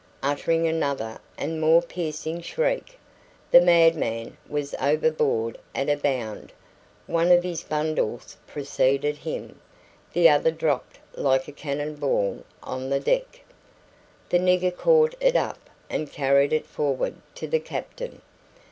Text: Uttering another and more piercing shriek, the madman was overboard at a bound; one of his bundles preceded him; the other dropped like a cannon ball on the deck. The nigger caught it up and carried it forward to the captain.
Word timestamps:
Uttering 0.23 0.67
another 0.67 1.19
and 1.37 1.61
more 1.61 1.83
piercing 1.83 2.41
shriek, 2.41 2.97
the 3.51 3.61
madman 3.61 4.35
was 4.49 4.73
overboard 4.81 5.59
at 5.75 5.89
a 5.91 5.95
bound; 5.95 6.51
one 7.05 7.31
of 7.31 7.43
his 7.43 7.61
bundles 7.61 8.35
preceded 8.47 9.17
him; 9.17 9.61
the 10.13 10.27
other 10.27 10.49
dropped 10.49 10.97
like 11.15 11.47
a 11.47 11.51
cannon 11.51 11.93
ball 11.93 12.43
on 12.63 12.89
the 12.89 12.99
deck. 12.99 13.41
The 14.29 14.39
nigger 14.39 14.75
caught 14.75 15.13
it 15.19 15.35
up 15.35 15.69
and 15.87 16.11
carried 16.11 16.51
it 16.51 16.65
forward 16.65 17.17
to 17.35 17.47
the 17.47 17.59
captain. 17.59 18.23